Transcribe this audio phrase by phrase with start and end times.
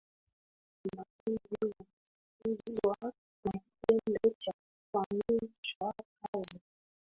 [0.83, 2.97] Wamatumbi walichukizwa
[3.45, 6.59] na kitendo cha kufanyishwa kazi